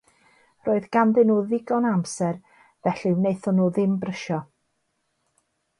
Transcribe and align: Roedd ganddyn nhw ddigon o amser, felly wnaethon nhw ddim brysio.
Roedd 0.67 0.87
ganddyn 0.97 1.29
nhw 1.31 1.35
ddigon 1.51 1.87
o 1.89 1.91
amser, 1.97 2.41
felly 2.87 3.13
wnaethon 3.19 3.57
nhw 3.63 3.69
ddim 3.79 3.95
brysio. 4.07 4.45